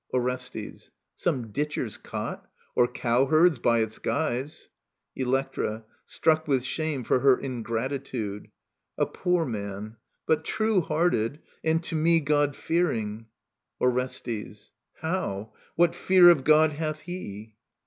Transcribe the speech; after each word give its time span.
Orestes. 0.11 0.89
Some 1.15 1.51
ditcher's 1.51 1.99
cot, 1.99 2.49
or 2.73 2.87
cowherd's, 2.87 3.59
by 3.59 3.81
its 3.81 3.99
guise! 3.99 4.67
Electra 5.15 5.85
{struct 6.07 6.47
with 6.47 6.63
shame 6.63 7.03
for 7.03 7.19
her 7.19 7.37
ingratitude), 7.37 8.49
A 8.97 9.05
poor 9.05 9.45
man; 9.45 9.97
but 10.25 10.43
true 10.43 10.81
hearted, 10.81 11.39
and 11.63 11.83
to 11.83 11.95
me 11.95 12.19
God 12.19 12.55
fearing. 12.55 13.27
Orestes. 13.79 14.71
How 15.03 15.53
i 15.53 15.57
What 15.75 15.93
fear 15.93 16.29
of 16.31 16.45
God 16.45 16.73
hath 16.73 17.01
he 17.01 17.53